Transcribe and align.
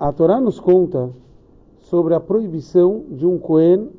A 0.00 0.10
Torá 0.14 0.40
nos 0.40 0.58
conta 0.58 1.10
sobre 1.82 2.14
a 2.14 2.20
proibição 2.20 3.04
de 3.10 3.26
um 3.26 3.36
Cohen 3.36 3.90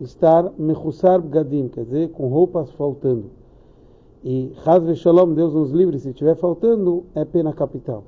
estar 0.00 0.52
mechussar 0.56 1.20
gadim, 1.20 1.66
quer 1.66 1.82
dizer, 1.82 2.10
com 2.10 2.28
roupas 2.28 2.70
faltando. 2.70 3.24
E 4.22 4.52
Hazve 4.64 4.94
Shalom, 4.94 5.34
Deus 5.34 5.52
nos 5.52 5.72
livre, 5.72 5.98
se 5.98 6.10
estiver 6.10 6.36
faltando, 6.36 7.02
é 7.16 7.24
pena 7.24 7.52
capital. 7.52 8.04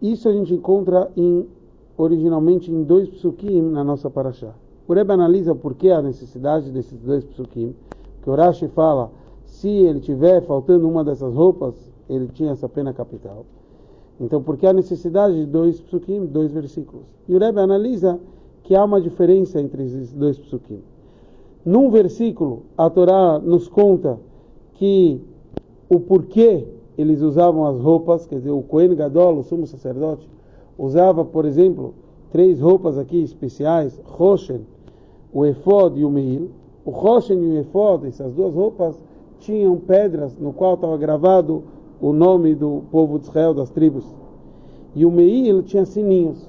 Isso 0.00 0.26
a 0.26 0.32
gente 0.32 0.54
encontra 0.54 1.10
em, 1.14 1.46
originalmente 1.94 2.72
em 2.72 2.82
dois 2.84 3.06
psukim 3.10 3.60
na 3.60 3.84
nossa 3.84 4.08
paraxá. 4.08 4.54
O 4.88 4.94
Rebbe 4.94 5.12
analisa 5.12 5.54
por 5.54 5.74
que 5.74 5.90
a 5.90 6.00
necessidade 6.00 6.70
desses 6.70 6.98
dois 7.02 7.22
psukim, 7.22 7.74
que 8.22 8.30
o 8.30 8.34
Rashi 8.34 8.68
fala, 8.68 9.10
se 9.44 9.68
ele 9.68 10.00
tiver 10.00 10.40
faltando 10.46 10.88
uma 10.88 11.04
dessas 11.04 11.34
roupas, 11.34 11.74
ele 12.08 12.28
tinha 12.28 12.52
essa 12.52 12.66
pena 12.66 12.94
capital. 12.94 13.44
Então, 14.20 14.42
por 14.42 14.56
que 14.56 14.66
a 14.66 14.72
necessidade 14.72 15.34
de 15.34 15.46
dois 15.46 15.80
psukim, 15.80 16.26
dois 16.26 16.52
versículos? 16.52 17.04
E 17.28 17.34
o 17.34 17.38
Rebbe 17.38 17.60
analisa 17.60 18.18
que 18.62 18.74
há 18.74 18.84
uma 18.84 19.00
diferença 19.00 19.60
entre 19.60 19.84
esses 19.84 20.12
dois 20.12 20.38
psukim. 20.38 20.80
Num 21.64 21.90
versículo, 21.90 22.62
a 22.76 22.88
Torá 22.88 23.38
nos 23.38 23.68
conta 23.68 24.18
que 24.74 25.20
o 25.88 25.98
porquê 25.98 26.66
eles 26.96 27.22
usavam 27.22 27.66
as 27.66 27.80
roupas, 27.80 28.26
quer 28.26 28.36
dizer, 28.36 28.50
o 28.50 28.62
Kohen 28.62 28.94
Gadol, 28.94 29.38
o 29.38 29.42
sumo 29.42 29.66
sacerdote, 29.66 30.28
usava, 30.78 31.24
por 31.24 31.44
exemplo, 31.44 31.94
três 32.30 32.60
roupas 32.60 32.98
aqui 32.98 33.22
especiais, 33.22 34.00
Roshen, 34.04 34.60
o 35.32 35.44
Efod 35.44 35.98
e 35.98 36.04
o 36.04 36.10
Meil. 36.10 36.50
O 36.84 36.90
Roshen 36.90 37.38
e 37.42 37.56
o 37.56 37.58
Efod, 37.60 38.06
essas 38.06 38.32
duas 38.32 38.54
roupas, 38.54 39.00
tinham 39.40 39.76
pedras 39.76 40.36
no 40.38 40.52
qual 40.52 40.74
estava 40.74 40.96
gravado 40.96 41.64
o 42.04 42.12
nome 42.12 42.54
do 42.54 42.82
povo 42.90 43.18
de 43.18 43.24
Israel, 43.24 43.54
das 43.54 43.70
tribos. 43.70 44.04
E 44.94 45.06
o 45.06 45.10
Meil 45.10 45.62
tinha 45.62 45.86
sininhos. 45.86 46.46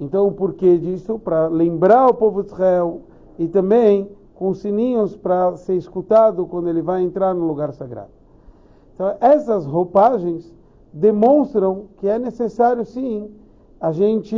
Então, 0.00 0.26
o 0.26 0.32
porquê 0.32 0.76
disso? 0.76 1.16
Para 1.16 1.46
lembrar 1.46 2.08
o 2.08 2.14
povo 2.14 2.42
de 2.42 2.48
Israel 2.48 3.02
e 3.38 3.46
também 3.46 4.10
com 4.34 4.52
sininhos 4.52 5.14
para 5.14 5.56
ser 5.58 5.76
escutado 5.76 6.44
quando 6.46 6.68
ele 6.68 6.82
vai 6.82 7.04
entrar 7.04 7.32
no 7.34 7.46
lugar 7.46 7.72
sagrado. 7.72 8.10
Então, 8.94 9.14
essas 9.20 9.64
roupagens 9.64 10.52
demonstram 10.92 11.84
que 11.98 12.08
é 12.08 12.18
necessário, 12.18 12.84
sim, 12.84 13.30
a 13.80 13.92
gente 13.92 14.36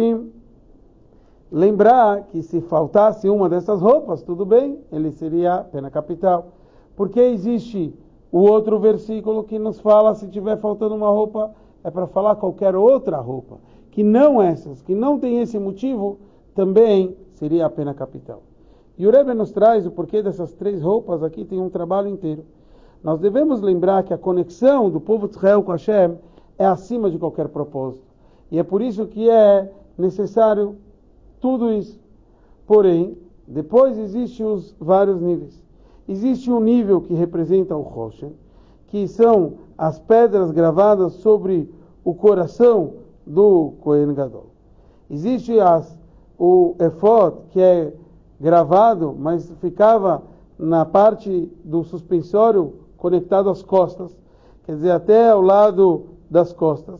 lembrar 1.50 2.24
que 2.24 2.42
se 2.42 2.60
faltasse 2.60 3.26
uma 3.30 3.48
dessas 3.48 3.80
roupas, 3.80 4.20
tudo 4.20 4.44
bem, 4.44 4.78
ele 4.92 5.12
seria 5.12 5.64
pena 5.72 5.90
capital. 5.90 6.48
Porque 6.94 7.20
existe 7.20 7.94
o 8.30 8.38
outro 8.38 8.78
versículo 8.78 9.44
que 9.44 9.58
nos 9.58 9.80
fala 9.80 10.14
se 10.14 10.28
tiver 10.28 10.58
faltando 10.58 10.94
uma 10.94 11.08
roupa, 11.08 11.50
é 11.82 11.90
para 11.90 12.06
falar 12.06 12.36
qualquer 12.36 12.76
outra 12.76 13.18
roupa, 13.18 13.58
que 13.90 14.02
não 14.02 14.42
essas, 14.42 14.82
que 14.82 14.94
não 14.94 15.18
tem 15.18 15.40
esse 15.40 15.58
motivo, 15.58 16.18
também 16.54 17.16
seria 17.34 17.66
a 17.66 17.70
pena 17.70 17.94
capital. 17.94 18.42
E 18.98 19.06
o 19.06 19.10
Rebbe 19.10 19.32
nos 19.32 19.52
traz 19.52 19.86
o 19.86 19.90
porquê 19.90 20.22
dessas 20.22 20.52
três 20.52 20.82
roupas 20.82 21.22
aqui, 21.22 21.44
tem 21.44 21.60
um 21.60 21.70
trabalho 21.70 22.08
inteiro. 22.08 22.44
Nós 23.02 23.20
devemos 23.20 23.60
lembrar 23.60 24.02
que 24.02 24.12
a 24.12 24.18
conexão 24.18 24.90
do 24.90 25.00
povo 25.00 25.28
de 25.28 25.36
Israel 25.36 25.62
com 25.62 25.70
Hashem 25.70 26.18
é 26.58 26.66
acima 26.66 27.08
de 27.08 27.18
qualquer 27.18 27.48
propósito. 27.48 28.04
E 28.50 28.58
é 28.58 28.62
por 28.62 28.82
isso 28.82 29.06
que 29.06 29.30
é 29.30 29.70
necessário 29.96 30.76
tudo 31.40 31.72
isso. 31.72 32.00
Porém, 32.66 33.16
depois 33.46 33.96
existem 33.96 34.44
os 34.44 34.74
vários 34.80 35.20
níveis. 35.20 35.62
Existe 36.08 36.50
um 36.50 36.58
nível 36.58 37.02
que 37.02 37.12
representa 37.12 37.76
o 37.76 37.82
Roshen, 37.82 38.32
que 38.86 39.06
são 39.06 39.58
as 39.76 39.98
pedras 39.98 40.50
gravadas 40.50 41.12
sobre 41.14 41.70
o 42.02 42.14
coração 42.14 42.94
do 43.26 43.74
Kohen 43.82 44.14
Gadol. 44.14 44.46
Existe 45.10 45.60
as, 45.60 45.98
o 46.38 46.74
Efod, 46.80 47.36
que 47.50 47.60
é 47.60 47.92
gravado, 48.40 49.14
mas 49.18 49.52
ficava 49.60 50.22
na 50.58 50.86
parte 50.86 51.52
do 51.62 51.84
suspensório 51.84 52.72
conectado 52.96 53.50
às 53.50 53.62
costas, 53.62 54.18
quer 54.64 54.76
dizer, 54.76 54.92
até 54.92 55.28
ao 55.28 55.42
lado 55.42 56.06
das 56.30 56.54
costas. 56.54 56.98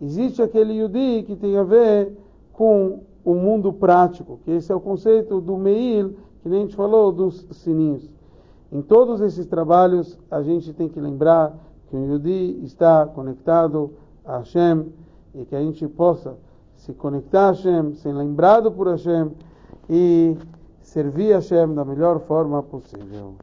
Existe 0.00 0.40
aquele 0.40 0.74
Yudi 0.74 1.24
que 1.24 1.34
tem 1.34 1.56
a 1.56 1.64
ver 1.64 2.16
com 2.52 3.00
o 3.24 3.34
mundo 3.34 3.72
prático, 3.72 4.38
que 4.44 4.52
esse 4.52 4.70
é 4.70 4.74
o 4.74 4.80
conceito 4.80 5.40
do 5.40 5.56
Meil, 5.56 6.14
que 6.42 6.48
nem 6.48 6.60
a 6.60 6.62
gente 6.62 6.76
falou, 6.76 7.10
dos 7.10 7.44
sininhos. 7.50 8.08
Em 8.72 8.82
todos 8.82 9.20
esses 9.20 9.46
trabalhos, 9.46 10.18
a 10.30 10.42
gente 10.42 10.72
tem 10.72 10.88
que 10.88 11.00
lembrar 11.00 11.56
que 11.88 11.96
o 11.96 12.04
Yudi 12.04 12.60
está 12.64 13.06
conectado 13.06 13.92
a 14.24 14.38
Hashem 14.38 14.92
e 15.34 15.44
que 15.44 15.54
a 15.54 15.60
gente 15.60 15.86
possa 15.86 16.36
se 16.74 16.92
conectar 16.92 17.48
a 17.48 17.52
Hashem, 17.52 17.94
ser 17.94 18.12
lembrado 18.12 18.72
por 18.72 18.88
Hashem 18.88 19.30
e 19.88 20.36
servir 20.82 21.32
a 21.32 21.36
Hashem 21.36 21.74
da 21.74 21.84
melhor 21.84 22.20
forma 22.20 22.62
possível. 22.62 23.34